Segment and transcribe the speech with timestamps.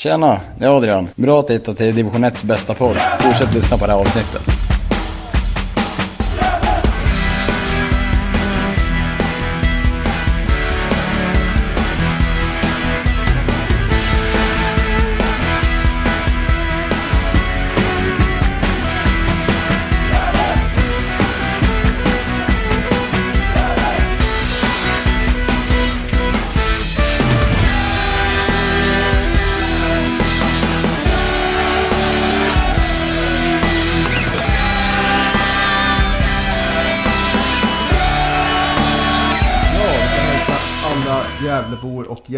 [0.00, 1.08] Tjena, det är Adrian.
[1.14, 2.96] Bra att hitta till division 1s bästa podd.
[3.20, 4.69] Fortsätt lyssna på det här avsnittet.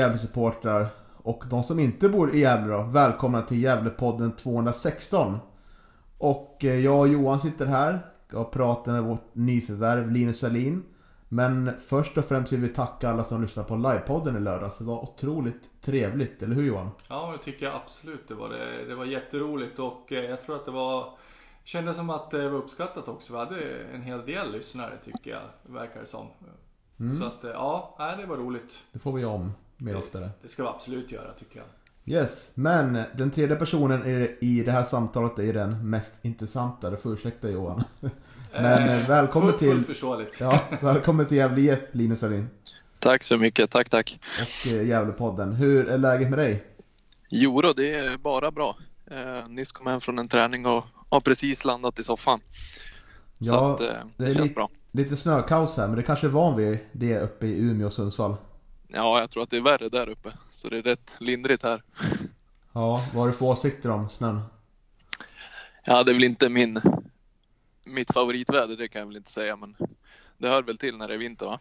[0.02, 5.38] Gävlesupportrar och de som inte bor i Gävle då, välkomna till Gävlepodden 216.
[6.18, 10.82] Och eh, jag och Johan sitter här och pratar med vårt nyförvärv Linus Salin.
[11.28, 14.78] Men först och främst vill vi tacka alla som lyssnade på livepodden i lördags.
[14.78, 16.90] Det var otroligt trevligt, eller hur Johan?
[17.08, 18.28] Ja, det tycker jag absolut.
[18.28, 21.18] Det var, det, det var jätteroligt och eh, jag tror att det var
[21.64, 23.32] Kändes som att det var uppskattat också.
[23.32, 26.26] Vi hade en hel del lyssnare tycker jag, verkar det som.
[27.20, 28.84] Så att eh, ja, det var roligt.
[28.92, 30.30] Det får vi om mer oftare.
[30.42, 31.66] Det ska vi absolut göra tycker jag.
[32.04, 36.90] Yes, men den tredje personen i- i det här samtalet är den mest intressanta.
[36.90, 37.84] Du får ursäkta Johan.
[38.52, 39.72] Men eh, välkommen fullt, till...
[39.74, 40.40] Fullt förståeligt.
[40.40, 42.48] Ja, välkommen till Gävle IF, Linus Salin.
[42.98, 44.18] Tack så mycket, tack tack.
[44.40, 45.52] Och eh, Gävlepodden.
[45.52, 46.64] Hur är läget med dig?
[47.28, 48.76] Jo då, det är bara bra.
[49.10, 52.40] Eh, nyss kom hem från en träning och har precis landat i soffan.
[53.40, 54.70] Så Ja, att, eh, det det, är känns li- bra.
[54.92, 58.36] Lite snökaos här, men det kanske är van vid det uppe i Umeå och Sundsvall.
[58.94, 60.32] Ja, jag tror att det är värre där uppe.
[60.54, 61.82] Så det är rätt lindrigt här.
[62.72, 64.42] Ja, vad har du för åsikter om snön?
[65.84, 66.80] Ja, det är väl inte min,
[67.84, 69.56] mitt favoritväder, det kan jag väl inte säga.
[69.56, 69.76] Men
[70.38, 71.58] det hör väl till när det är vinter va?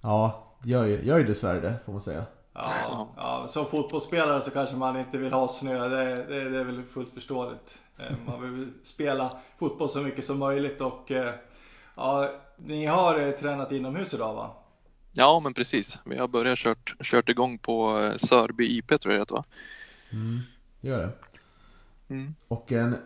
[0.00, 2.24] Ja, gör ju, gör ju dessvärre det, får man säga.
[2.54, 5.88] Ja, ja, som fotbollsspelare så kanske man inte vill ha snö.
[5.88, 7.78] Det, det, det är väl fullt förståeligt.
[7.98, 11.34] Eh, Man vill spela fotboll så mycket som möjligt och eh,
[11.94, 14.50] ja, ni har eh, tränat inomhus idag va?
[15.12, 15.98] Ja, men precis.
[16.04, 19.44] Vi har börjat kört, kört igång på eh, Sörby IP tror jag det va?
[20.80, 21.12] Gör det.
[22.14, 22.34] Mm.
[22.48, 22.96] Och en,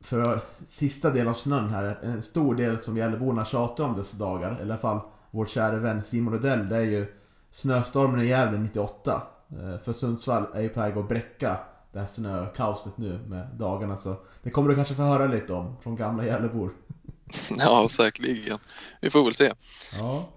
[0.00, 4.58] för sista del av snön här, en stor del som Gävleborna tjatar om dessa dagar,
[4.58, 5.00] i alla fall
[5.30, 7.14] vår kära vän Simon Odell, det är ju
[7.50, 9.22] snöstormen i Gävle 98.
[9.50, 11.58] Eh, För Sundsvall är ju på väg att bräcka
[11.92, 15.76] det här snökaoset nu med dagarna så det kommer du kanske få höra lite om
[15.82, 16.70] från gamla Gävlebor.
[17.58, 18.58] Ja, säkerligen.
[19.00, 19.52] Vi får väl se.
[19.98, 20.28] Ja.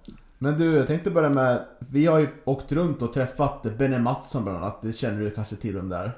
[0.42, 4.44] Men du, jag tänkte börja med, vi har ju åkt runt och träffat Benny Mattsson
[4.44, 6.18] bland annat, det känner du kanske till vem det är?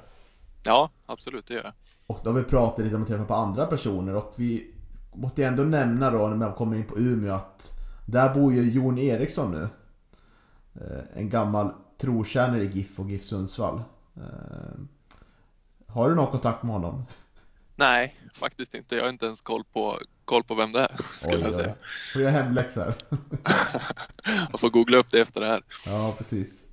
[0.66, 1.74] Ja, absolut, det gör jag.
[2.08, 4.74] Och då har vi pratat lite om att träffa på andra personer och vi
[5.14, 7.70] måste ändå nämna då när man kommer in på Umeå att
[8.06, 9.68] där bor ju Jon Eriksson nu.
[10.82, 13.82] Eh, En gammal trotjänare i GIF och GIF Sundsvall.
[14.16, 14.82] Eh,
[15.88, 17.06] Har du någon kontakt med honom?
[17.76, 18.96] Nej, faktiskt inte.
[18.96, 19.98] Jag har inte ens koll på,
[20.31, 21.74] koll på vem det är, skulle jag säga.
[22.14, 22.96] Får jag hemläxa här?
[24.52, 25.62] Jag får googla upp det efter det här.
[25.86, 26.64] Ja, precis.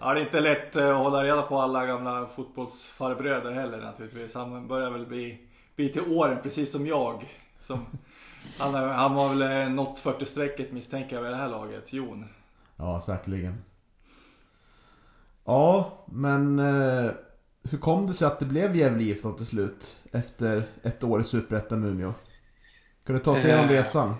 [0.00, 4.34] Ja, det är inte lätt eh, att hålla reda på alla gamla fotbollsfarbröder heller naturligtvis.
[4.34, 5.38] Han börjar väl bli,
[5.76, 7.38] bli till åren, precis som jag.
[7.60, 7.86] Som,
[8.58, 12.24] han, är- han var väl eh, nått 40-strecket misstänker jag vid det här laget, Jon.
[12.76, 13.62] Ja, säkerligen.
[15.44, 17.10] Ja, men eh,
[17.70, 19.96] hur kom det sig att det blev Gävle IF till slut?
[20.12, 22.14] Efter ett år i Superettan med Umeå?
[23.06, 24.14] Kan du ta oss igenom Eh, resan?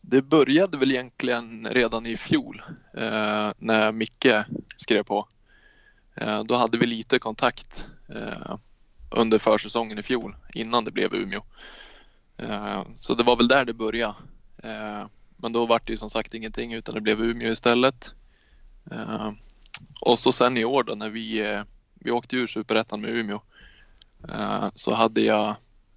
[0.00, 2.62] Det började väl egentligen redan i fjol
[2.96, 4.44] eh, när Micke
[4.76, 5.28] skrev på.
[6.14, 8.56] Eh, då hade vi lite kontakt eh,
[9.10, 11.42] under försäsongen i fjol innan det blev Umeå.
[12.36, 14.14] Eh, så det var väl där det började.
[15.36, 18.14] Men då var det ju som sagt ingenting utan det blev Umeå istället.
[20.00, 21.62] Och så sen i år då när vi,
[21.94, 23.40] vi åkte ur Superettan med Umeå
[24.74, 25.56] så hade jag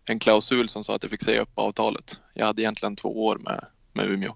[0.09, 2.19] en klausul som sa att jag fick säga upp avtalet.
[2.34, 4.35] Jag hade egentligen två år med, med Umeå.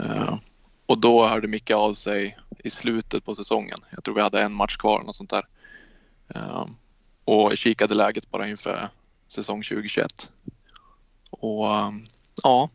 [0.00, 0.38] Eh,
[0.86, 3.78] och då hörde Micke av sig i slutet på säsongen.
[3.90, 5.46] Jag tror vi hade en match kvar, något sånt där.
[6.28, 6.66] Eh,
[7.24, 8.88] och kikade läget bara inför
[9.28, 10.32] säsong 2021.
[11.30, 11.90] Och eh,
[12.42, 12.70] ja,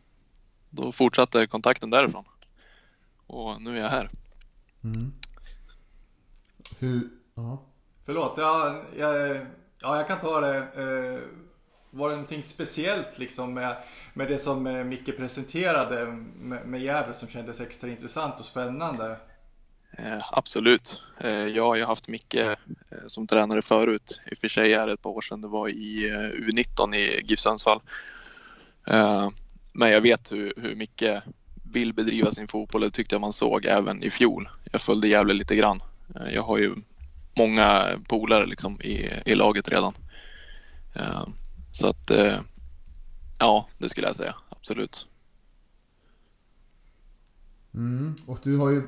[0.70, 2.24] då fortsatte kontakten därifrån.
[3.26, 4.10] Och nu är jag här.
[4.84, 5.12] Mm.
[6.78, 7.08] Hur...
[7.34, 7.62] Ja.
[8.04, 9.46] Förlåt, jag, jag,
[9.80, 10.68] ja, jag kan ta det.
[11.96, 13.76] Var det någonting speciellt liksom med,
[14.14, 16.06] med det som eh, Micke presenterade
[16.36, 19.16] med, med Gävle som kändes extra intressant och spännande?
[19.98, 21.02] Eh, absolut.
[21.20, 22.56] Eh, jag har ju haft Micke eh,
[23.06, 24.20] som tränare förut.
[24.30, 25.40] I och för sig är det ett par år sedan.
[25.40, 27.80] Det var i eh, U19 i GIF Sundsvall.
[28.86, 29.30] Eh,
[29.74, 31.04] men jag vet hur, hur Micke
[31.72, 32.80] vill bedriva sin fotboll.
[32.80, 34.48] Det tyckte jag man såg även i fjol.
[34.72, 35.82] Jag följde Gävle lite grann.
[36.14, 36.74] Eh, jag har ju
[37.36, 39.94] många polare liksom i, i laget redan.
[40.94, 41.26] Eh,
[41.76, 42.40] så att eh,
[43.38, 45.06] ja, det skulle jag säga absolut.
[47.74, 48.14] Mm.
[48.26, 48.82] Och du har ju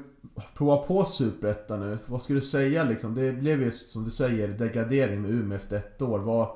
[0.55, 1.99] provat på Superettan nu.
[2.07, 3.15] Vad skulle du säga liksom?
[3.15, 6.19] Det blev ju som du säger degradering med Umeå efter ett år.
[6.19, 6.49] Vad,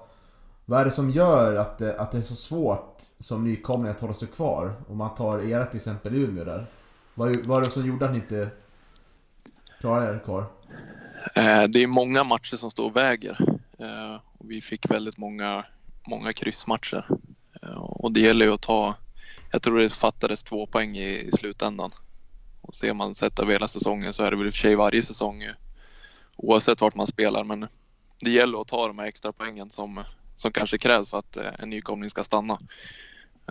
[0.64, 4.00] vad är det som gör att det, att det är så svårt som nykomling att
[4.00, 4.74] hålla sig kvar?
[4.88, 6.66] Om man tar era till exempel Umeå där.
[7.14, 8.50] Vad var det som gjorde att ni inte
[9.80, 10.44] klarade er kvar?
[11.34, 13.38] Eh, det är många matcher som står och väger.
[13.78, 15.64] Eh, vi fick väldigt många,
[16.06, 17.06] många kryssmatcher.
[17.62, 18.94] Eh, och det gäller ju att ta,
[19.50, 21.90] jag tror det fattades två poäng i, i slutändan.
[22.60, 24.74] Och ser man sett över hela säsongen så är det väl i och för sig
[24.74, 25.44] varje säsong
[26.36, 27.68] oavsett vart man spelar men
[28.20, 30.04] det gäller att ta de här extra poängen som,
[30.36, 32.58] som kanske krävs för att eh, en nykomling ska stanna.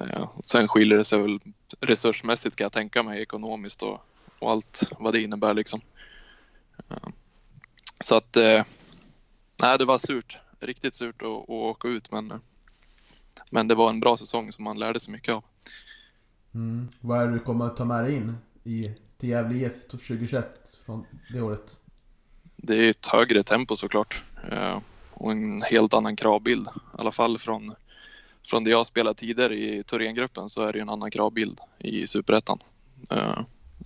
[0.01, 1.39] Eh, sen skiljer det sig väl
[1.80, 4.06] resursmässigt kan jag tänka mig ekonomiskt och,
[4.39, 5.81] och allt vad det innebär liksom.
[8.03, 8.38] Så att
[9.62, 12.34] nej, det var surt, riktigt surt att, att åka ut men,
[13.50, 15.44] men det var en bra säsong som man lärde sig mycket av.
[16.54, 16.90] Mm.
[17.00, 20.80] Vad är det du kommer att ta med dig in i, till Gävle IF 2021
[20.86, 21.80] från det året?
[22.58, 24.24] Det är ett högre tempo såklart
[25.13, 26.68] och en helt annan kravbild.
[26.68, 27.75] I alla fall från,
[28.46, 32.60] från det jag spelat tidigare i Thorengruppen så är det en annan kravbild i Superettan.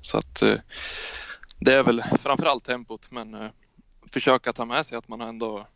[0.02, 0.44] Så att
[1.60, 3.50] det är väl framförallt tempot men
[4.08, 5.68] försöka ta med sig att man ändå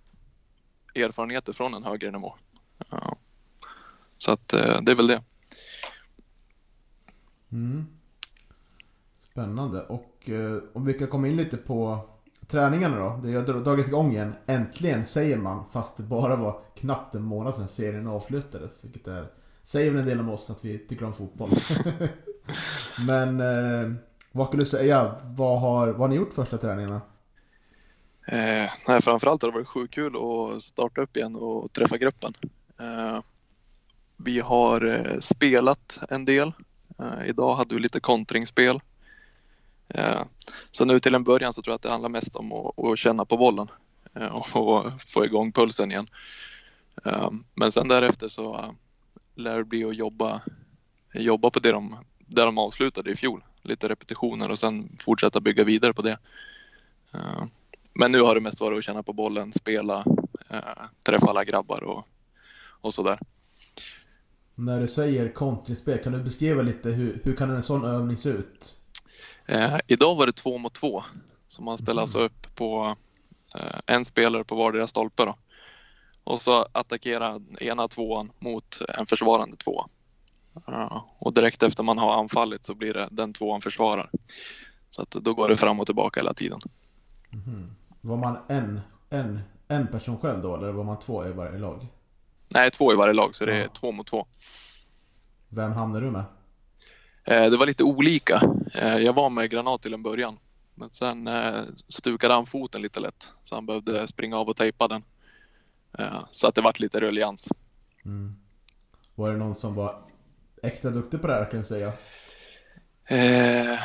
[0.96, 2.36] erfarenheter från en högre nivå.
[2.92, 3.18] Ja.
[4.18, 5.22] Så att eh, det är väl det.
[7.52, 7.86] Mm.
[9.14, 9.82] Spännande.
[9.82, 12.10] Och eh, om vi kan komma in lite på
[12.48, 13.20] träningarna då.
[13.24, 14.34] Det har dragit igång igen.
[14.46, 15.64] Äntligen säger man.
[15.72, 18.84] Fast det bara var knappt en månad sedan serien avslutades.
[18.84, 19.28] Vilket är,
[19.64, 21.50] säger väl en del om oss att vi tycker om fotboll.
[23.08, 23.96] Men eh,
[24.32, 25.16] vad skulle du säga?
[25.24, 27.02] Vad har, vad har ni gjort första träningarna?
[28.32, 32.34] Eh, nej, framförallt har det varit sjukt kul att starta upp igen och träffa gruppen.
[32.80, 33.20] Eh,
[34.18, 36.52] vi har eh, spelat en del.
[37.00, 38.80] Eh, idag hade vi lite kontringsspel.
[39.88, 40.22] Eh,
[40.72, 42.98] så nu till en början så tror jag att det handlar mest om att, att
[43.00, 43.68] känna på bollen
[44.16, 46.08] eh, och få, få igång pulsen igen.
[47.06, 48.72] Eh, men sen därefter så eh,
[49.36, 50.42] lär det bli att jobba,
[51.14, 53.44] jobba på det de, där de avslutade i fjol.
[53.62, 56.18] Lite repetitioner och sen fortsätta bygga vidare på det.
[57.14, 57.46] Eh,
[57.94, 60.06] men nu har det mest varit att känna på bollen, spela,
[61.06, 62.08] träffa alla grabbar och,
[62.82, 63.20] och sådär.
[64.56, 68.30] När du säger kontringsspel, kan du beskriva lite hur, hur kan en sån övning se
[68.30, 68.80] ut?
[69.46, 71.04] Eh, idag var det två mot två.
[71.48, 72.02] Så man ställer mm.
[72.02, 72.96] alltså upp på
[73.56, 75.26] eh, en spelare på vardera stolpe.
[75.26, 75.36] Då.
[76.24, 79.86] Och så attackera ena tvåan mot en försvarande tvåa.
[80.70, 84.10] Uh, och direkt efter man har anfallit så blir det den tvåan försvarar.
[84.90, 86.60] Så att då går det fram och tillbaka hela tiden.
[87.34, 87.70] Mm.
[88.02, 91.88] Var man en, en, en person själv då eller var man två i varje lag?
[92.54, 94.28] Nej, två i varje lag så det är två mot två.
[95.50, 96.24] Vem hamnade du med?
[97.26, 98.42] Eh, det var lite olika.
[98.74, 100.38] Eh, jag var med Granat till en början.
[100.76, 104.88] Men sen eh, stukade han foten lite lätt så han behövde springa av och tejpa
[104.88, 105.04] den.
[106.32, 107.50] Så att det vart lite ruljans.
[108.06, 108.36] Mm.
[109.16, 109.96] Var det någon som var
[110.64, 111.94] extra duktig på det här kan du säga?
[113.06, 113.80] Eh,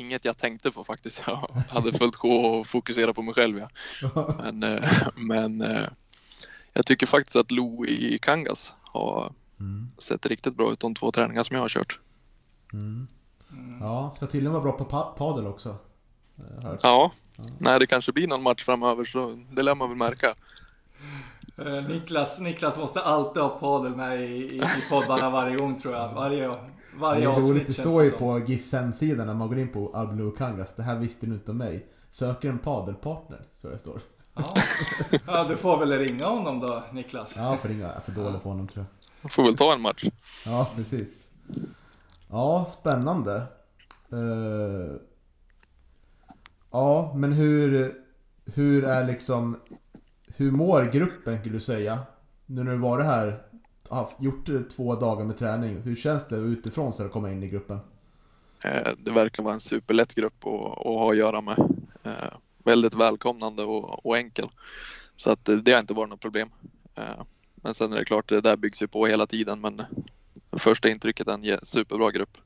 [0.00, 1.24] inget jag tänkte på faktiskt.
[1.26, 3.60] Jag hade fullt gå och fokusera på mig själv.
[4.02, 4.34] Ja.
[4.52, 4.84] Men,
[5.16, 5.84] men
[6.74, 9.88] jag tycker faktiskt att Lo i Kangas har mm.
[9.98, 11.98] sett riktigt bra ut de två träningar som jag har kört.
[12.72, 13.06] Mm.
[13.80, 15.78] Ja, ska tydligen vara bra på pa padel också.
[16.62, 16.76] Ja.
[16.82, 17.12] ja,
[17.58, 20.34] nej det kanske blir någon match framöver så det lär man väl märka.
[21.58, 26.14] Eh, Niklas, Niklas måste alltid ha padel med i, i, poddarna varje gång tror jag.
[26.14, 26.54] Varje,
[26.98, 27.44] varje avsnitt.
[27.44, 30.72] Det roligt, det står ju på GIFs hemsida när man går in på Alblo Kangas.
[30.76, 31.86] Det här visste du inte om mig.
[32.10, 34.00] Söker en padelpartner, så det står.
[34.34, 34.44] Ja.
[35.26, 37.34] ja, du får väl ringa honom då Niklas?
[37.36, 37.86] Ja, jag får ringa.
[37.86, 39.10] Jag är för dålig för honom tror jag.
[39.22, 40.04] Jag får väl ta en match.
[40.46, 41.28] Ja, precis.
[42.30, 43.42] Ja, spännande.
[44.12, 44.96] Uh,
[46.70, 47.94] ja, men hur,
[48.44, 49.56] hur är liksom...
[50.36, 51.98] Hur mår gruppen skulle du säga?
[52.46, 53.42] Nu när du varit här,
[53.90, 55.82] haft, gjort två dagar med träning.
[55.82, 57.76] Hur känns det utifrån så att komma in i gruppen?
[58.66, 61.58] Uh, det verkar vara en superlätt grupp att, att ha att göra med.
[62.06, 64.46] Uh, väldigt välkomnande och, och, enkel.
[65.16, 66.48] Så att det har inte varit något problem.
[67.54, 69.82] Men sen är det klart, det där byggs ju på hela tiden men
[70.52, 72.38] första intrycket är en superbra grupp.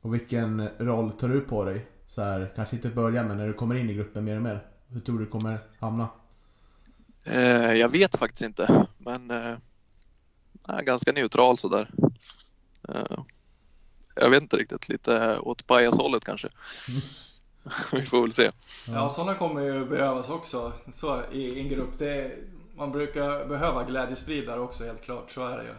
[0.00, 1.86] Och vilken roll tar du på dig?
[2.04, 4.42] Så här, kanske inte i början men när du kommer in i gruppen mer och
[4.42, 4.66] mer.
[4.88, 6.08] Hur tror du kommer hamna?
[7.24, 9.30] Eh, jag vet faktiskt inte men
[10.68, 11.90] är ganska neutral sådär.
[12.88, 13.18] Eh,
[14.14, 16.48] jag vet inte riktigt, lite åt pajashållet kanske.
[17.92, 18.50] vi får väl se.
[18.88, 21.98] Ja, sådana kommer ju behövas också så, i en grupp.
[21.98, 22.38] Det,
[22.76, 25.74] man brukar behöva glädjespridare också helt klart, så är det ju.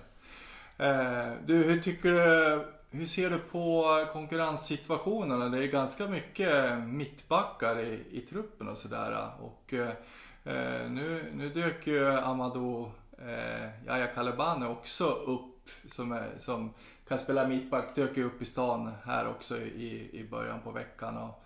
[0.88, 5.50] Eh, du, hur tycker du, hur ser du på konkurrenssituationerna?
[5.50, 9.30] Det är ganska mycket mittbackar i, i truppen och sådär.
[9.40, 16.74] Och eh, nu, nu dök ju Amadou eh, Yahya Kalebane också upp som, är, som
[17.08, 17.96] kan spela mittback.
[17.96, 21.18] Dök ju upp i stan här också i, i början på veckan.
[21.18, 21.44] Och,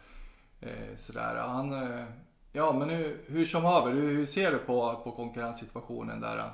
[0.62, 1.36] eh, sådär.
[1.36, 2.06] Han, eh,
[2.54, 6.54] ja, men hur, hur som haver, hur, hur ser du på, på konkurrenssituationen där?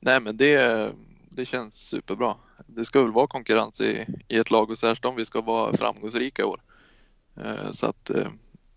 [0.00, 0.92] Nej, men det,
[1.30, 2.34] det känns superbra.
[2.66, 5.72] Det ska väl vara konkurrens i, i ett lag och särskilt om vi ska vara
[5.72, 6.60] framgångsrika i år.
[7.36, 8.28] Eh, så att eh,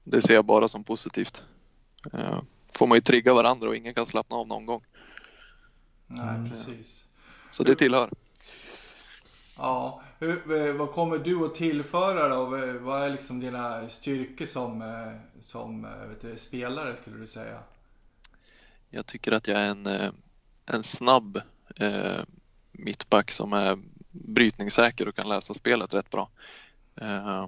[0.03, 1.43] det ser jag bara som positivt.
[2.13, 2.41] Eh,
[2.73, 4.81] får man ju trigga varandra och ingen kan slappna av någon gång.
[6.07, 7.03] Nej, precis.
[7.51, 8.09] Så det tillhör.
[9.57, 12.45] Ja, hur, vad kommer du att tillföra då?
[12.79, 14.83] Vad är liksom dina styrkor som,
[15.41, 17.59] som vet du, spelare skulle du säga?
[18.89, 20.13] Jag tycker att jag är en,
[20.65, 21.41] en snabb
[21.75, 22.21] eh,
[22.71, 23.79] mittback som är
[24.11, 26.29] brytningssäker och kan läsa spelet rätt bra.
[26.95, 27.47] Eh,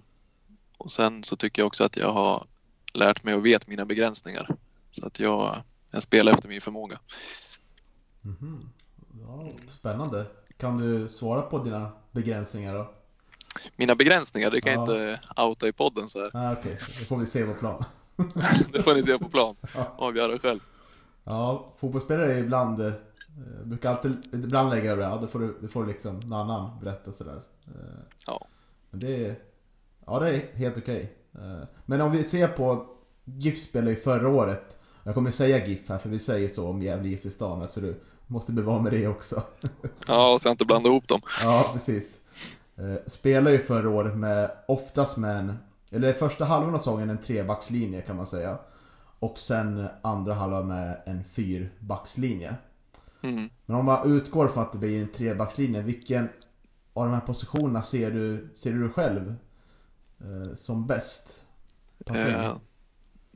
[0.77, 2.45] och sen så tycker jag också att jag har
[2.93, 4.55] lärt mig och vet mina begränsningar.
[4.91, 6.99] Så att jag, jag spelar efter min förmåga.
[8.25, 8.69] Mm -hmm.
[9.25, 10.25] ja, spännande.
[10.57, 12.91] Kan du svara på dina begränsningar då?
[13.75, 16.29] Mina begränsningar, det kan jag inte outa i podden så här.
[16.33, 16.71] Ah, Okej, okay.
[16.71, 17.85] det får vi se på plan.
[18.73, 19.55] det får ni se på plan.
[19.97, 20.59] Avgöra själv.
[21.23, 22.93] Ja, fotbollsspelare är ibland eh,
[23.63, 26.77] brukar alltid, ibland lägga över det, ja, då får du, då får liksom någon annan
[26.81, 27.41] berätta sådär.
[27.67, 28.47] Eh, ja.
[28.91, 29.39] Men det är,
[30.05, 31.15] ja det är helt okej.
[31.33, 31.65] Okay.
[31.85, 34.78] Men om vi ser på GIF spelade ju förra året.
[35.09, 37.69] Jag kommer säga GIF här för vi säger så om Gävle GIF i stan.
[37.69, 39.43] Så du måste bevara med det också.
[40.07, 41.21] Ja, så jag inte blandar ihop dem.
[41.43, 42.21] Ja, precis.
[42.77, 45.57] Eh, spelade ju förra året med oftast med en,
[45.91, 48.57] eller första halvan av säsongen en trebackslinje kan man säga.
[49.19, 52.55] Och sen andra halvan med en fyrbackslinje.
[53.21, 53.49] Mm.
[53.65, 56.29] Men om man utgår från att det blir en trebackslinje, vilken
[56.93, 59.35] av de här positionerna ser du, ser du själv
[60.19, 61.43] eh, som bäst?
[62.05, 62.53] Eh,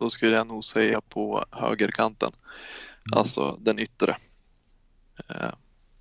[0.04, 2.32] då skulle jag nog säga på högerkanten.
[2.34, 3.20] Mm.
[3.20, 4.16] Alltså den yttre.
[5.30, 5.52] Eh,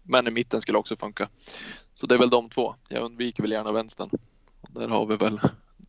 [0.03, 1.29] men i mitten skulle också funka.
[1.95, 2.75] Så det är väl de två.
[2.89, 4.11] Jag undviker väl gärna vänstern.
[4.69, 5.41] Där har vi väl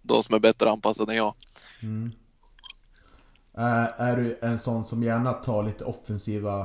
[0.01, 1.34] de som är bättre anpassade än jag.
[1.82, 2.12] Mm.
[3.53, 6.62] Är, är du en sån som gärna tar lite offensiva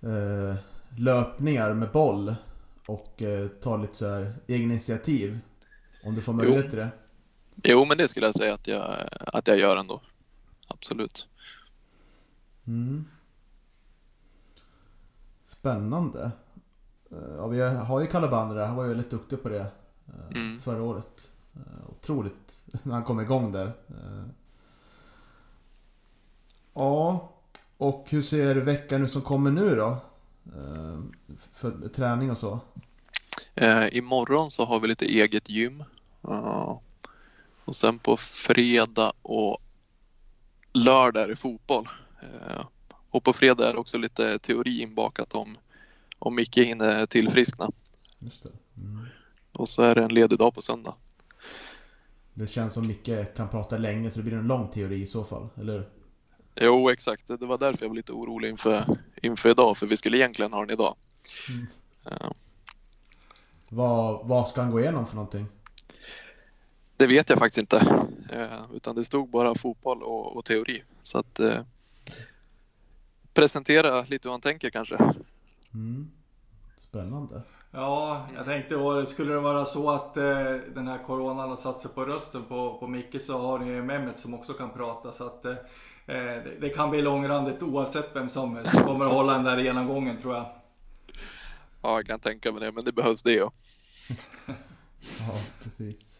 [0.00, 0.54] eh,
[0.98, 2.34] löpningar med boll?
[2.86, 5.38] Och eh, tar lite så här egen initiativ?
[6.04, 6.90] Om du får möjlighet till det?
[7.64, 10.00] Jo, men det skulle jag säga att jag, att jag gör ändå.
[10.74, 11.26] Absolut.
[12.66, 13.04] Mm.
[15.42, 16.30] Spännande.
[17.10, 18.06] Eh, ja, vi har ju
[18.54, 18.66] där.
[18.66, 19.66] Han var ju väldigt duktig på det
[20.08, 20.60] eh, mm.
[20.60, 21.30] förra året.
[21.54, 23.72] Eh, otroligt när han kom igång där.
[26.74, 27.32] Ja,
[27.76, 29.96] och hur ser veckan nu som kommer nu då?
[31.52, 32.60] För träning och så?
[33.92, 35.84] imorgon så har vi lite eget gym.
[37.64, 39.58] Och sen på fredag och
[40.72, 41.88] lördag är det fotboll.
[42.22, 42.64] Eh,
[43.10, 45.56] och på fredag är det också lite teori inbakat om,
[46.18, 47.70] om Micke hinner tillfriskna.
[48.18, 48.46] Just.
[48.76, 49.06] Mm.
[49.52, 50.94] Och så är det en ledig dag på söndag.
[52.34, 55.24] Det känns som Micke kan prata länge så det blir en lång teori i så
[55.24, 55.88] fall, eller
[56.54, 57.26] Jo, exakt.
[57.26, 58.84] Det var därför jag var lite orolig inför,
[59.22, 60.94] inför idag, för vi skulle egentligen ha den idag.
[61.54, 61.66] Mm.
[62.04, 62.32] Ja.
[63.68, 65.46] Vad, vad ska han gå igenom för någonting?
[66.96, 68.06] Det vet jag faktiskt inte.
[68.32, 70.82] Eh, utan det stod bara fotboll och, och teori.
[71.02, 71.60] Så att eh,
[73.34, 74.96] presentera lite hur han tänker kanske.
[75.74, 76.10] Mm.
[76.76, 77.42] Spännande.
[77.70, 80.24] Ja, jag tänkte skulle det vara så att eh,
[80.74, 83.82] den här coronan har satt sig på rösten på, på Micke så har ni ju
[83.82, 85.12] Mehmet som också kan prata.
[85.12, 85.54] Så att eh,
[86.06, 90.34] det, det, kan bli långrandigt oavsett vem som kommer att hålla den där genomgången tror
[90.34, 90.46] jag.
[91.82, 93.52] Ja, jag kan tänka mig det, men det behövs det ja.
[95.20, 96.11] ja, precis.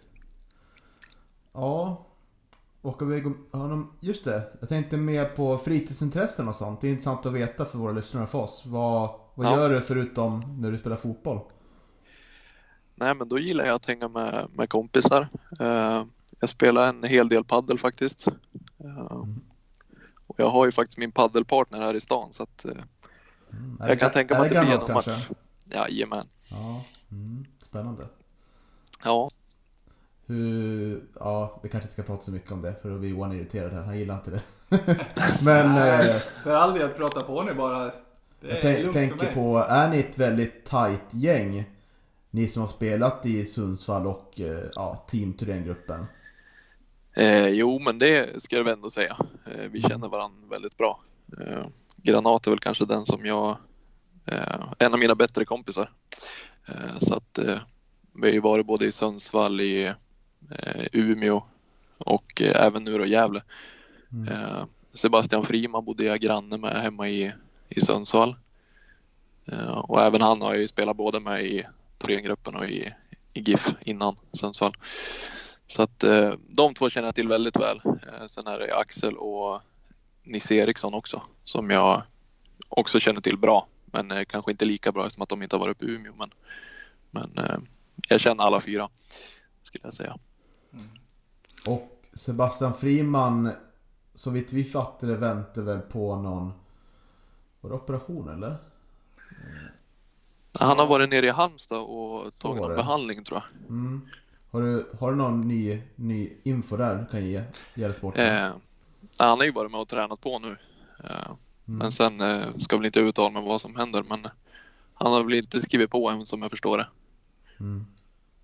[1.55, 2.07] Ja.
[2.83, 6.81] Och vi honom, just det, jag tänkte mer på fritidsintressen och sånt.
[6.81, 8.63] Det är intressant att veta för våra lyssnare och för oss.
[8.67, 9.57] Vad, vad ja.
[9.57, 11.41] gör du förutom när du spelar fotboll?
[12.95, 15.29] Nej men då gillar jag att hänga med, med kompisar.
[15.61, 16.03] Uh,
[16.41, 18.29] jag spelar en hel del paddel faktiskt.
[18.85, 19.35] Uh, mm.
[20.27, 22.73] Och jag har ju faktiskt min paddelpartner här i stan så att uh,
[23.51, 23.77] mm.
[23.89, 25.29] jag kan tänka mig att det blir någon match.
[25.65, 26.25] Jajamän.
[26.51, 27.45] Ja, mm.
[27.63, 28.07] Spännande.
[29.05, 29.31] Ja,
[30.33, 33.33] hur, ja, vi kanske inte ska prata så mycket om det för då blir Johan
[33.33, 33.83] irriterad här.
[33.83, 34.43] Han gillar inte det.
[35.45, 35.75] Men...
[35.75, 37.93] Nej, eh, för all del, prata på ni bara.
[38.41, 41.65] Det jag tänker på, är ni ett väldigt tight gäng?
[42.31, 46.07] Ni som har spelat i Sundsvall och eh, ja, Team Thorengruppen?
[47.17, 49.17] Eh, jo, men det ska jag väl ändå säga.
[49.47, 51.01] Eh, vi känner varandra väldigt bra.
[51.41, 53.57] Eh, Granat är väl kanske den som jag,
[54.27, 55.91] eh, en av mina bättre kompisar.
[56.69, 57.59] Eh, så att eh,
[58.15, 59.95] vi har ju varit både i Sundsvall, i eh,
[60.93, 61.43] Umeå
[61.99, 63.43] och eh, även nu då Gävle.
[64.29, 67.33] Eh, Sebastian Friman bodde jag granne med hemma i,
[67.69, 68.37] i Sundsvall.
[69.53, 71.65] Eh, och även han har ju spelat både med i
[71.99, 72.93] Thorengruppen och i,
[73.33, 74.73] i GIF innan Sundsvall.
[75.67, 77.81] Så att eh, de två känner jag till väldigt väl.
[77.85, 79.61] Eh, sen är det Axel och
[80.23, 82.03] Nisse Eriksson också som jag
[82.69, 83.67] också känner till bra.
[83.85, 86.13] Men eh, kanske inte lika bra som att de inte har varit uppe i Umeå.
[86.17, 86.31] Men,
[87.11, 87.59] men eh,
[88.09, 88.89] jag känner alla fyra
[89.63, 90.19] skulle jag säga.
[91.67, 93.53] Och Sebastian Friman,
[94.15, 96.53] så vitt vi fattar det, väntar väl på någon...
[97.61, 98.57] Var det operation eller?
[100.61, 102.77] Han har varit nere i Halmstad och Så tagit någon det.
[102.77, 103.69] behandling tror jag.
[103.69, 104.09] Mm.
[104.51, 107.43] Har, du, har du någon ny, ny info där du kan ge
[107.75, 108.27] Gärdsporten?
[108.45, 108.53] Eh,
[109.19, 110.57] han har ju varit med och tränat på nu.
[111.05, 111.33] Eh,
[111.65, 114.03] Men sen eh, ska väl inte uttala mig vad som händer.
[114.09, 114.27] Men
[114.95, 116.89] han har väl inte skrivit på än som jag förstår det.
[117.61, 117.87] Mm.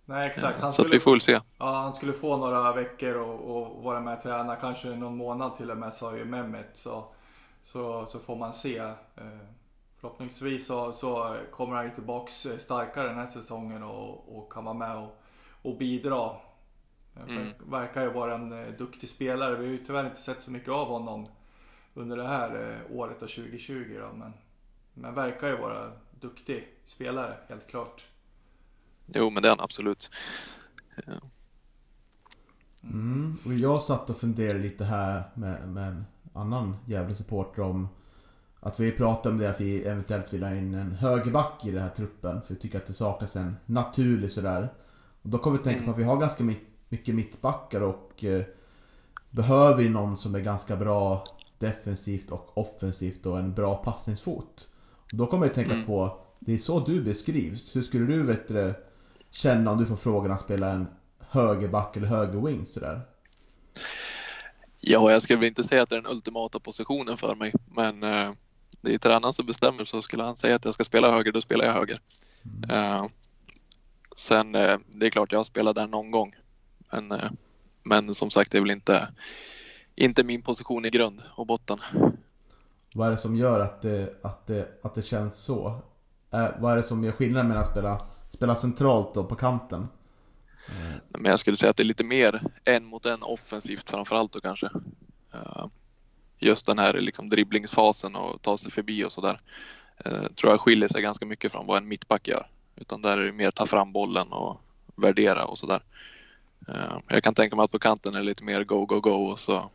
[0.09, 0.61] Nej exakt.
[0.61, 1.39] Han Så att vi skulle, får väl se.
[1.59, 4.57] ja, han skulle få några veckor och, och vara med och träna.
[4.57, 6.71] Kanske någon månad till och med sa ju Mehmet.
[6.77, 7.05] Så,
[7.63, 8.79] så, så får man se.
[8.79, 9.39] Eh,
[10.01, 14.75] Förhoppningsvis så, så kommer han ju tillbaks starkare den här säsongen och, och kan vara
[14.75, 15.21] med och,
[15.63, 16.31] och bidra.
[17.17, 17.53] Eh, Mm.
[17.71, 19.57] Verkar ju vara en eh, duktig spelare.
[19.57, 21.25] Vi har ju tyvärr inte sett så mycket av honom
[21.95, 24.33] under det här året och 2020 då, men,
[24.95, 28.05] men verkar ju vara duktig spelare helt klart.
[29.15, 30.11] Jo, men han absolut.
[32.83, 33.37] Mm.
[33.45, 37.89] Och jag satt och funderade lite här med, med en annan jävla supporter om
[38.61, 41.83] att vi pratade om det att vi eventuellt vill ha in en högerback i den
[41.83, 42.43] här truppen.
[42.43, 44.73] För vi tycker att det saknas en naturlig sådär.
[45.23, 48.45] Och då kommer vi tänka på att vi har ganska my- mycket mittbackar och eh,
[49.31, 51.25] behöver vi någon som är ganska bra
[51.59, 54.69] defensivt och offensivt och en bra passningsfot.
[55.13, 55.87] Och då kommer jag tänka Mm.
[55.87, 57.77] på, det är så du beskrivs.
[57.77, 58.75] Hur skulle du vet du,
[59.31, 60.87] känna om du får frågan att spela en
[61.19, 63.01] högerback eller högerwing sådär?
[64.81, 68.03] Ja, jag skulle väl inte säga att det är den ultimata positionen för mig, men
[68.03, 68.29] eh,
[68.81, 71.41] det är tränaren som bestämmer så skulle han säga att jag ska spela höger, då
[71.41, 71.99] spelar jag höger.
[72.71, 73.07] Eh,
[74.17, 76.35] sen, eh, det är klart jag har spelat där någon gång,
[76.93, 77.31] men, eh,
[77.83, 79.09] men som sagt det är väl inte,
[79.95, 81.79] inte min position i grund och botten.
[82.95, 85.83] Vad är det som gör att det, att det, att det känns så?
[86.31, 88.01] Eh, vad är det som gör skillnaden mellan att spela,
[88.35, 89.89] spela centralt och på kanten?
[91.09, 94.41] Men jag skulle säga att det är lite mer en mot en offensivt framförallt då
[94.41, 94.67] kanske.
[95.35, 95.67] Eh,
[96.41, 99.39] Just den här liksom dribblingsfasen och ta sig förbi och sådär.
[100.05, 102.49] eh, Tror jag skiljer sig ganska mycket från vad en mittback gör.
[102.77, 104.61] Utan där är det mer ta fram bollen och
[104.97, 105.83] värdera och sådär.
[106.69, 109.11] Eh, Jag kan tänka mig att på kanten är det lite mer go, go, go
[109.11, 109.71] och så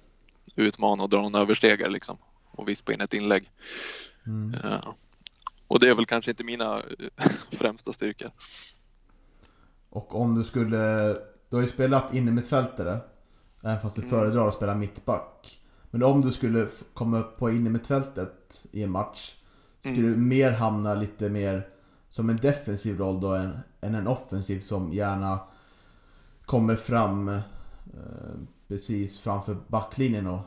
[0.55, 2.17] utmana och dra någon överstegare liksom.
[2.51, 3.51] Och vispa in ett inlägg.
[4.25, 4.55] Mm.
[5.67, 8.29] Och det är väl kanske inte mina eh, främsta styrkor.
[9.89, 10.97] Och om du skulle...
[11.49, 12.99] Du har ju spelat innermittfältare.
[13.63, 14.09] Även fast du Mm.
[14.09, 15.59] föredrar att spela mittback.
[15.91, 19.35] Men om du skulle komma upp på innermittfältet i en match.
[19.79, 20.11] Skulle Mm.
[20.11, 21.67] du mer hamna lite mer
[22.09, 25.39] som en defensiv roll då än, än en offensiv som gärna
[26.45, 27.41] kommer fram eh,
[28.67, 30.39] precis framför backlinjen och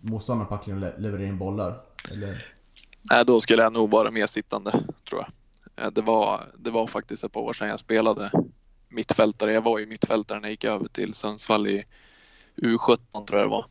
[0.00, 1.80] motståndaren på backlinjen le- levererar in bollar?
[2.12, 2.44] Eller?
[3.02, 4.70] Nej, då skulle jag nog vara mer sittande,
[5.08, 5.24] tror
[5.76, 5.84] jag.
[5.84, 8.30] Eh, Det var, det var faktiskt ett par år sedan jag spelade
[8.88, 9.52] mittfältare.
[9.52, 11.84] Jag var ju mittfältare när jag gick över till Sundsvall i
[12.56, 13.64] U17 tror jag det var.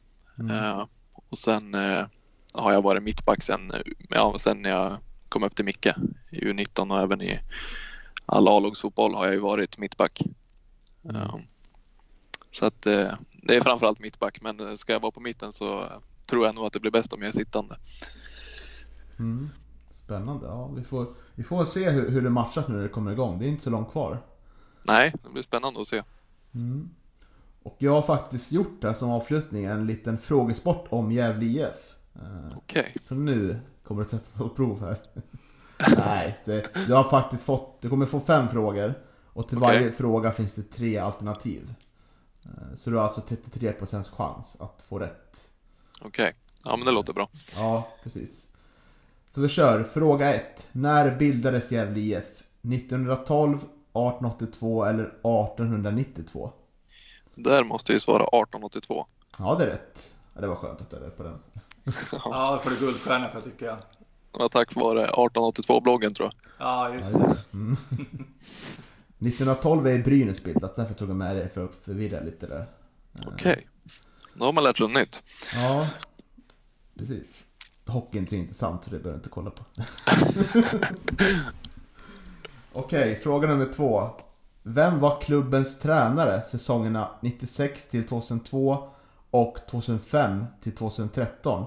[0.52, 0.86] Eh,
[1.30, 2.06] och sen eh,
[2.54, 3.74] har jag varit mittback sen,
[4.10, 4.98] ja, sen när jag
[5.30, 5.88] kom upp till Micke
[6.32, 7.40] i U19 och även i
[8.26, 10.22] all A-lagsfotboll har jag ju varit mittback.
[11.14, 11.36] Eh,
[12.52, 12.82] så att
[13.44, 15.90] det är framförallt mittback, men ska jag vara på mitten så
[16.26, 17.76] tror jag nog att det blir bäst om jag är sittande.
[19.20, 19.50] Mm.
[19.92, 20.46] Spännande.
[20.48, 23.40] Ja, vi, får, vi får se hur, hur det matchas nu när det kommer igång.
[23.40, 24.18] Det är inte så långt kvar.
[24.88, 26.04] Nej, det blir spännande att se.
[27.64, 31.96] Och jag har faktiskt gjort det som avslutning en liten frågesport om Gävle IF.
[32.16, 32.92] Eh, Okej.
[33.02, 34.98] Så nu kommer det sättas på prov här.
[35.98, 38.94] Nej, det, du har faktiskt fått, du kommer få fem frågor.
[39.34, 39.68] Och till Okej.
[39.68, 41.74] varje fråga finns det tre alternativ.
[42.46, 45.50] Eh, Så du har alltså 33% chans att få rätt.
[46.02, 46.36] Okej.
[46.66, 47.30] Ja, men det låter bra.
[47.56, 48.48] Ja, precis.
[49.32, 49.84] Så vi kör.
[49.84, 50.68] Fråga 1.
[50.72, 52.44] När bildades Gävle IF?
[52.62, 56.52] 1912, 1882 eller 1892?
[57.36, 59.06] Där måste ju svara 1882.
[59.40, 60.14] Ja, det är rätt.
[60.36, 61.40] Ja, det var skönt att du är rätt på den.
[62.12, 63.78] Ja, det får du guldstjärna för tycker jag.
[64.32, 66.68] Var tack vare 1882-bloggen tror jag.
[66.68, 67.28] Ja, just Ja, det.
[67.28, 67.58] just det.
[67.58, 67.78] Mm.
[69.20, 72.66] 1912 är Brynäs bildat, därför tog jag med det för att förvirra lite där.
[73.28, 73.68] Okej.
[74.34, 75.24] Då har man lärt sig något nytt.
[75.56, 75.88] Ja,
[76.98, 77.44] precis.
[77.90, 79.64] Hockey är inte så intressant så det behöver jag inte kolla på.
[82.74, 84.10] Okej, fråga nummer två.
[84.64, 88.90] Vem var klubbens tränare säsongerna 96 till 2002
[89.32, 91.66] och 2005 till 2013?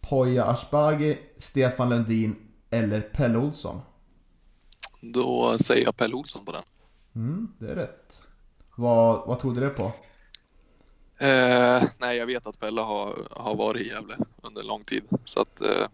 [0.00, 2.36] Poya Asbaghi, Stefan Lundin
[2.70, 3.80] eller Pelle Olsson?
[5.00, 6.62] Då säger jag Pelle Olsson på den.
[7.14, 8.24] Mm, det är rätt.
[8.76, 9.92] Vad, vad tog du det på?
[11.20, 15.02] Eh, nej, jag vet att Pelle har, har varit i Gävle under lång tid.
[15.24, 15.86] Så att, eh,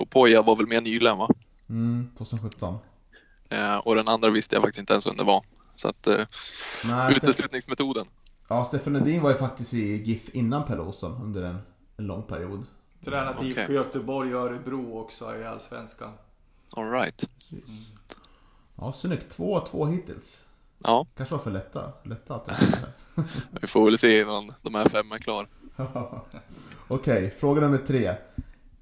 [0.00, 1.28] och Poja var väl med nyligen va?
[1.68, 2.78] Mm, 2017.
[3.48, 5.44] Eh, och den andra visste jag faktiskt inte ens vem det var.
[5.74, 6.24] Så att eh,
[6.84, 8.06] Nej, uteslutningsmetoden.
[8.48, 11.58] ja, Stefan Lundin var ju faktiskt i GIF innan Pelle Olsson under en,
[11.96, 12.66] en lång period.
[13.04, 13.48] Tränat Okej.
[13.50, 16.12] IFK Göteborg och Örebro också i Allsvenskan.
[16.70, 17.30] All right.
[18.76, 19.30] Ja, snyggt.
[19.30, 20.44] Två av två hittills.
[20.84, 21.92] Ja, Kanske var för lätta.
[22.02, 22.62] Lätta att
[23.60, 25.46] vi får väl se innan de här fem är klar.
[26.88, 28.14] Okej, fråga nummer tre.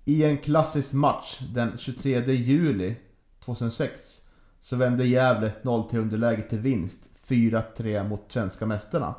[0.05, 2.97] I en klassisk match den 23 juli
[3.45, 4.21] 2006
[4.61, 9.15] så vände Gävle ett 0-3 underläge till vinst 4-3 mot svenska mästarna.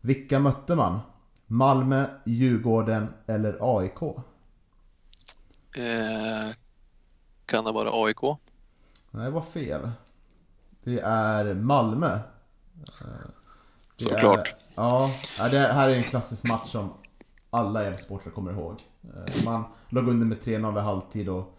[0.00, 1.00] Vilka mötte man?
[1.46, 4.02] Malmö, Djurgården eller AIK?
[5.76, 6.54] Eh,
[7.46, 8.22] kan det vara AIK?
[9.10, 9.90] Nej, det var fel.
[10.84, 12.12] Det är Malmö.
[12.14, 13.30] Eh,
[13.98, 14.48] det Såklart.
[14.48, 16.92] Är, ja, ja, det här är en klassisk match som
[17.50, 18.82] alla Gävlesportare kommer ihåg.
[19.02, 21.58] Eh, Man låg under med 3-0 i halvtid och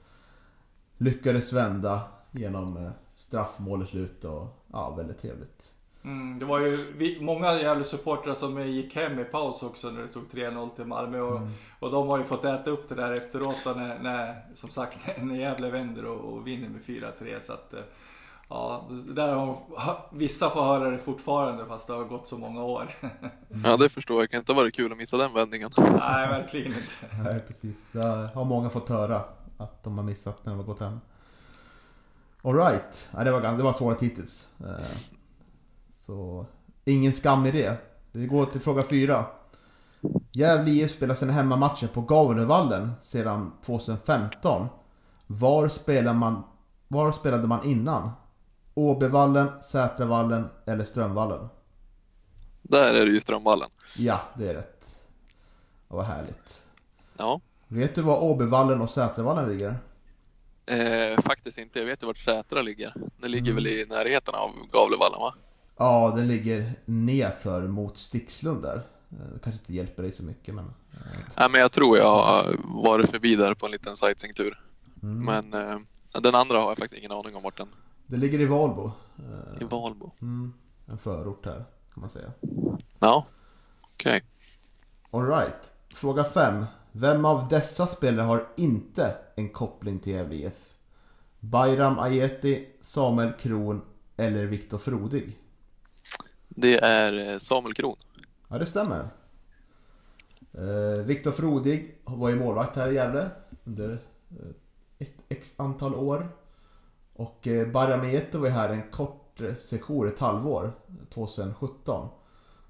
[0.97, 5.73] lyckades vända genom eh, straffmål i slutet och ja, väldigt trevligt.
[6.03, 10.01] Mm, det var ju vi, många jävla supportrar som gick hem i paus också när
[10.01, 11.19] det stod 3-0 till Malmö.
[11.21, 11.41] Och,
[11.79, 15.35] och de har ju fått äta upp det där efteråt när, när som sagt, när
[15.35, 17.39] Gävle vänder och, och vinner med 4-3.
[17.41, 17.79] Så att, eh,
[18.51, 19.57] ja, det där har,
[20.11, 22.95] vissa får höra det fortfarande fast det har gått så många år.
[23.63, 24.23] Ja, det förstår jag.
[24.23, 25.69] Det kan inte ha varit kul att missa den vändningen.
[25.77, 27.23] Nej, verkligen inte.
[27.23, 27.77] Nej, precis.
[27.91, 29.21] Det har många fått höra
[29.57, 30.99] att de har missat när de har gått hem.
[32.43, 34.47] Alright, ja, det, var, det var svårt hittills.
[34.59, 34.85] Eh,
[35.93, 36.45] Så
[36.85, 37.77] ingen skam i det.
[38.11, 39.25] Vi går till fråga fyra.
[40.31, 44.67] Gävle IF spelar sina hemmamatcher på Gavlevallen sedan 2015.
[45.27, 46.43] Var, spelar man,
[46.87, 48.11] var spelade man innan?
[48.81, 51.49] Åbyvallen, Sätravallen eller Strömvallen?
[52.61, 53.69] Där är det ju Strömvallen.
[53.97, 54.97] Ja, det är rätt.
[55.87, 56.61] Var härligt.
[57.17, 59.75] Ja, Vet du var Åbyvallen och Sätravallen ligger?
[60.65, 61.79] eh, faktiskt inte.
[61.79, 62.93] Jag vet ju vart Sätra ligger.
[63.17, 65.33] Det ligger väl i närheten av Gavlevallen va?
[65.77, 68.75] Ja, den ligger nerför mot Stixlund där.
[68.75, 70.73] Eh, Det kanske inte hjälper dig så mycket men...
[71.37, 74.61] Nej, men jag tror jag har varit förbi där på en liten sightseeingtur.
[75.03, 75.25] Mm.
[75.25, 75.79] Men eh,
[76.21, 77.67] den andra har jag faktiskt ingen aning om vart den
[78.11, 78.91] Det ligger i Valbo.
[79.17, 80.11] Eh, I Valbo.
[80.21, 80.53] Mm,
[80.85, 82.31] en förort här kan man säga.
[82.99, 83.25] Ja,
[83.81, 84.23] okej.
[85.11, 85.71] Alright.
[85.95, 86.65] Fråga 5.
[86.91, 90.73] Vem av dessa spelare har inte en koppling till Gävle IF?
[91.39, 93.81] Bayram Ajeti, Samuel Kron
[94.17, 95.39] eller Viktor Frodig?
[96.49, 97.95] Det är eh, Samuel Kron.
[98.47, 99.09] Ja, det stämmer.
[100.57, 103.29] Eh, Viktor Frodig var ju målvakt här i Gävle
[103.63, 103.91] under
[104.29, 104.49] eh,
[104.99, 106.27] ett x antal år.
[107.15, 110.73] Och eh, Bayram Ajeti var ju här en kort eh, sejour, ett halvår,
[111.13, 112.09] 2017.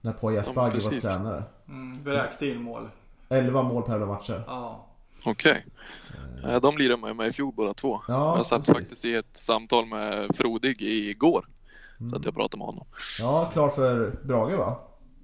[0.02, 1.44] När Ja, Asbaghi var tränare.
[1.68, 2.90] Mm, vräkte in mål.
[3.30, 4.44] 11 mål per matcher.
[4.48, 4.86] Ja.
[5.26, 5.66] Okej.
[6.44, 8.00] Eh, De lirade med mig i fjol båda två.
[8.08, 8.74] Ja, jag satt precis.
[8.74, 11.46] faktiskt i ett samtal med Frodig igår.
[11.98, 12.14] Så Mm.
[12.18, 12.86] att jag pratade med honom.
[13.20, 14.78] Ja, klar för Brage va?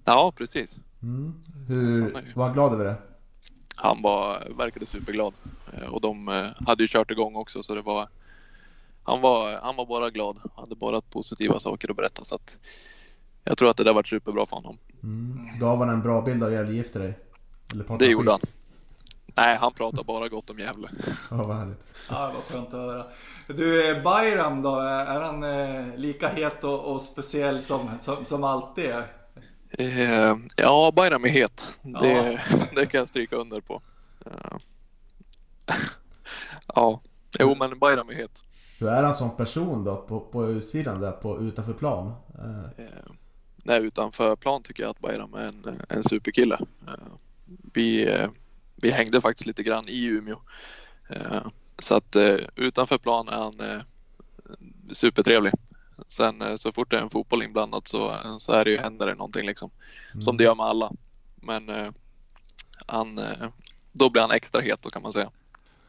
[0.06, 0.78] Ja, precis.
[1.02, 1.34] Mm.
[1.68, 2.96] Hur, var han glad över det?
[3.76, 5.34] Han var, verkade superglad.
[5.92, 6.28] Och de
[6.68, 8.10] hade ju kört igång också så det var
[9.08, 10.40] han var, han var bara glad.
[10.44, 12.58] Han hade bara positiva saker att berätta så att
[13.44, 14.78] jag tror att det där var superbra för honom.
[15.04, 15.60] Mm.
[15.60, 17.20] Gav han en bra bild av Gävle IF till dig?
[18.00, 18.40] Det gjorde han.
[19.38, 20.90] Nej, han pratar bara gott om Gävle.
[21.30, 21.94] Ja, vad härligt.
[22.10, 23.06] Ja, vad skönt att höra.
[23.48, 24.80] Du, eh, Bayram då?
[24.80, 29.12] Är han eh, lika het och, och speciell som, som, som alltid är?
[29.70, 31.74] Eh, ja, Bayram är het.
[31.82, 32.00] Ja.
[32.00, 32.42] Det,
[32.76, 33.82] det kan jag stryka under på.
[34.26, 34.58] Eh,
[36.76, 37.00] ja,
[37.40, 38.44] jo men Bayram är het.
[38.80, 42.14] Hur är han som person då på, på utsidan där på utanför plan?
[42.40, 43.14] Eh, Eh,
[43.64, 46.58] nej, utanför plan tycker jag att Bayram är en, en superkille.
[46.88, 46.94] Eh,
[47.74, 48.30] vi, eh,
[48.76, 50.40] vi hängde faktiskt lite grann i Umeå.
[51.10, 51.42] Eh,
[51.80, 53.82] så att eh, utanför plan är han eh,
[54.92, 55.54] supertrevlig.
[56.08, 59.08] Sen eh, så fort det är en fotboll inblandat så, så är det ju, händer
[59.08, 59.72] det någonting liksom.
[60.20, 60.92] Som det gör med alla.
[61.36, 61.90] Men eh,
[62.88, 63.48] han, eh,
[63.92, 65.32] då blir han extra het då kan man säga.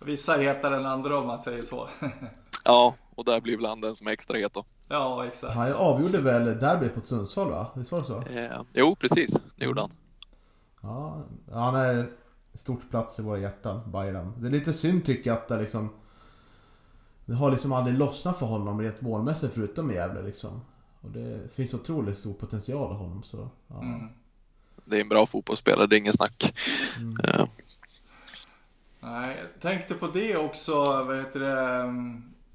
[0.05, 1.89] Vissa är hetare än andra om man säger så.
[2.69, 4.65] Ja, och där blir väl han den som är extra het då.
[4.89, 5.55] ja, exakt.
[5.55, 7.71] han avgjorde väl derbyt mot Sundsvall va?
[7.75, 8.23] Visst var det så?
[8.39, 9.41] Eh, jo, precis.
[9.57, 9.91] Det gjorde han.
[10.81, 12.11] Ja, han är
[12.55, 14.35] stort plats i våra hjärtan, Bayram.
[14.39, 15.91] Det är lite synd tycker jag att det liksom...
[17.25, 20.61] Det har liksom aldrig lossnat för honom rent målmässigt förutom i Gävle liksom.
[21.01, 23.51] Och det finns otroligt stor potential i honom så...
[23.69, 23.83] Ja.
[23.83, 24.09] Mm.
[24.85, 26.55] Det är en bra fotbollsspelare, det är ingen snack.
[26.99, 27.13] Mm.
[27.25, 27.47] Eh,
[29.03, 30.85] Nej, jag tänkte på det också.
[30.85, 31.85] Vad heter det?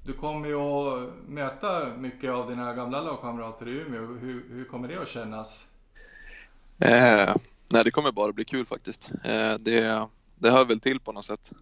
[0.06, 4.06] Du kommer ju att möta mycket av dina gamla lagkamrater i Umeå.
[4.06, 5.66] Hur, hur kommer det att kännas?
[6.78, 7.36] Eh,
[7.70, 9.10] nej, det kommer bara bli kul faktiskt.
[9.24, 11.52] Eh, det, det hör väl till på något sätt.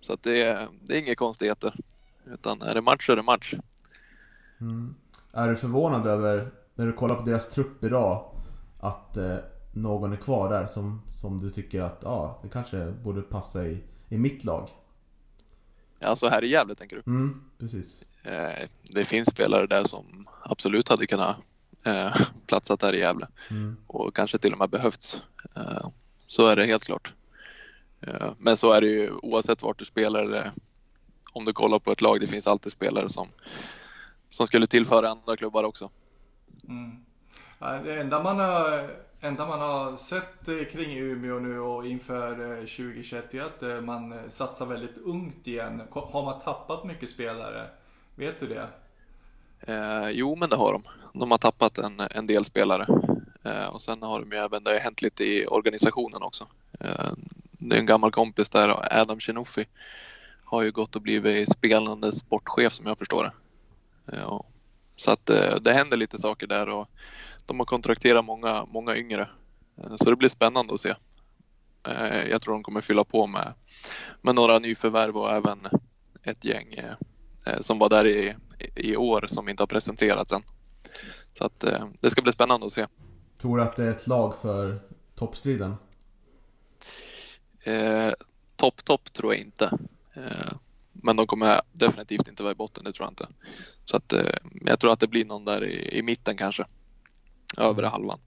[0.00, 1.74] Så att det, det är inga konstigheter.
[2.24, 3.54] Utan är det match så är det match.
[4.60, 4.94] Mm.
[5.32, 8.24] Är du förvånad över, när du kollar på deras trupp idag,
[8.80, 9.36] att eh,
[9.72, 13.82] någon är kvar där som, som du tycker att ja, det kanske borde passa i,
[14.08, 14.68] i mitt lag?
[16.04, 17.02] Alltså här i Gävle tänker du?
[17.06, 18.02] Mm, precis.
[18.22, 21.36] Eh, det finns spelare där som absolut hade kunnat
[21.84, 23.76] eh, platsat där i Gävle Mm.
[23.86, 25.20] och kanske till och med behövts.
[25.56, 25.88] Eh,
[26.26, 27.12] så är det helt klart.
[28.38, 30.50] Men så är det ju oavsett vart du spelar eller
[31.32, 32.20] om du kollar på ett lag.
[32.20, 33.28] Det finns alltid spelare som,
[34.30, 35.90] som skulle tillföra andra klubbar också.
[36.68, 36.96] Mm.
[37.84, 42.56] Det enda man, har, enda man har sett eh, kring Umeå nu och inför eh,
[42.56, 45.82] 2021 är att eh, man satsar väldigt ungt igen.
[45.90, 47.66] Har man tappat mycket spelare?
[48.14, 48.68] Vet du det?
[49.60, 50.82] Eh, jo, men det har de.
[51.18, 52.86] De har tappat en, en del spelare.
[53.44, 56.46] Eh, och sen har de ju även, det har hänt lite i organisationen också.
[56.80, 57.12] Eh,
[57.50, 59.64] det är en gammal kompis där, Adam Chinuffi,
[60.44, 63.32] har ju gått och blivit spelande sportchef som jag förstår det.
[64.16, 64.40] Eh,
[64.96, 66.88] så att eh, det händer lite saker där och
[67.46, 69.28] de har kontrakterat många, många yngre.
[69.78, 70.94] Eh, så det blir spännande att se.
[71.88, 73.54] Eh, jag tror de kommer fylla på med,
[74.22, 75.58] med några nyförvärv och även
[76.24, 78.34] ett gäng eh, som var där i,
[78.74, 80.42] i år som inte har presenterats än.
[81.38, 81.64] Så att
[82.00, 82.86] det ska bli spännande att se.
[83.40, 84.80] Tror du att det är ett lag för
[85.14, 85.76] toppstriden?
[87.64, 88.12] Eh,
[88.56, 89.78] topp, topp tror jag inte.
[90.14, 90.52] Eh,
[90.92, 93.28] men de kommer definitivt inte vara i botten, det tror jag inte.
[93.84, 96.64] Så att eh, jag tror att det blir någon där i, i mitten kanske.
[97.58, 98.18] Övre halvan.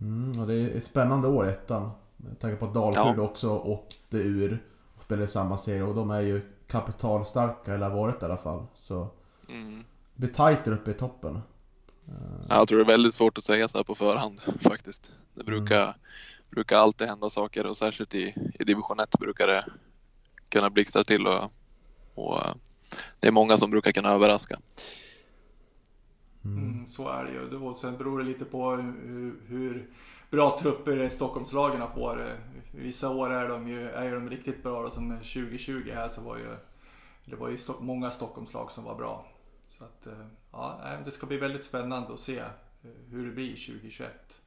[0.00, 1.90] Mm, och det är ett spännande år ettan.
[2.16, 3.22] Med tanke på att Dalkurd Ja.
[3.22, 4.64] också åkte ur
[4.96, 8.36] och spelade i samma serie och de är ju kapitalstarka, eller har varit i alla
[8.36, 8.66] fall.
[8.74, 9.08] Så
[9.48, 9.84] Mm.
[10.14, 11.40] det blir tajt där uppe i toppen.
[12.48, 15.12] Jag tror det är väldigt svårt att säga så här på förhand faktiskt.
[15.34, 15.96] Det brukar,
[16.50, 19.64] brukar alltid hända saker och särskilt i, i division 1 brukar det
[20.48, 21.50] kunna blixtra till och,
[22.14, 22.54] och eh,
[23.20, 24.58] det är många som brukar kunna överraska.
[26.44, 27.56] Mm, så är det ju.
[27.56, 29.90] Och sen beror det lite på hur, hur
[30.30, 32.36] bra trupper Stockholmslagen får.
[32.74, 34.82] Vissa år är de ju är de riktigt bra.
[34.82, 36.56] Då, som 2020 här så var ju
[37.24, 39.26] det var ju många Stockholmslag som var bra.
[39.68, 42.46] Så att, eh, ja, det ska bli väldigt spännande att se eh,
[43.10, 44.40] hur det blir 2021.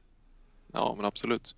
[0.72, 1.54] Ja, men absolut.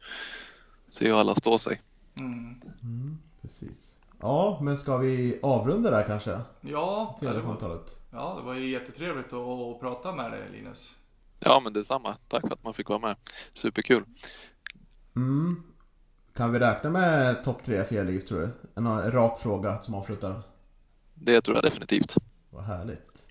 [0.89, 1.81] Se hur alla står sig.
[2.19, 3.19] Mm.
[3.43, 3.96] Precis.
[4.21, 6.41] Ja, men ska vi avrunda där kanske?
[6.61, 7.35] Ja, det var,
[8.13, 10.95] ja, det var ju jättetrevligt att, att prata med dig Linus.
[11.45, 12.17] Ja, men detsamma.
[12.29, 13.17] Tack för att man fick vara med.
[13.51, 14.03] Superkul.
[15.17, 15.63] Mm.
[16.35, 18.49] Kan vi räkna med topp tre för er liv tror du?
[18.75, 20.43] En, en rak fråga som avslutar.
[21.15, 22.15] Det tror jag definitivt.
[22.51, 23.27] Vad härligt.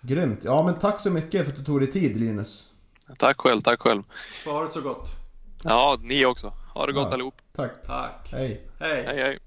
[0.00, 0.40] Grymt.
[0.44, 2.68] Ja men tack så mycket för att du tog dig tid Linus.
[3.18, 4.02] Tack själv, tack själv.
[4.44, 5.08] Så ha det så gott.
[5.64, 6.52] Ja, ni också.
[6.74, 7.14] Ha det gott Ja.
[7.14, 7.34] allihop.
[7.52, 7.70] Tack.
[7.86, 8.28] Tack.
[8.32, 8.66] Hej.
[8.80, 9.04] Hej.
[9.06, 9.38] Hej, hej.